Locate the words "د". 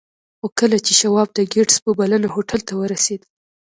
1.33-1.39